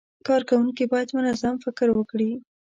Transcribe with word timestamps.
کارکوونکي 0.27 0.83
باید 0.91 1.09
منظم 1.17 1.55
فکر 1.65 1.87
وکړي. 1.93 2.31